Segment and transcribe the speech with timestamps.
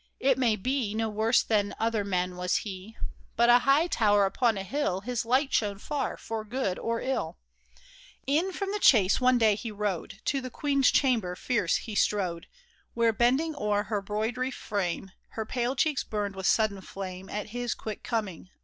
[0.19, 2.97] It may be No worse than other men was he;
[3.35, 7.37] But— a high tower upon a hill^— His light shone far for good or ill!
[8.25, 12.47] In from the chase one day he rode; To the queen's chamber fierce he strode;
[12.95, 17.75] Where bending o'er her 'broidery frame, Her pale cheeks burned with sudden flame At his
[17.75, 18.49] quick coming.